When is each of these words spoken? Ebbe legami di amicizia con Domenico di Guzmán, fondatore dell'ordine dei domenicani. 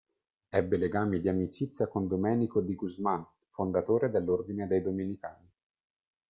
Ebbe 0.49 0.77
legami 0.77 1.19
di 1.19 1.29
amicizia 1.29 1.87
con 1.87 2.07
Domenico 2.07 2.59
di 2.61 2.73
Guzmán, 2.75 3.23
fondatore 3.51 4.09
dell'ordine 4.09 4.65
dei 4.65 4.81
domenicani. 4.81 5.47